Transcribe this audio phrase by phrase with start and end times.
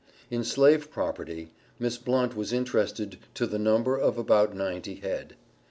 [0.31, 5.35] In slave property Miss Blunt was interested to the number of about "ninety head."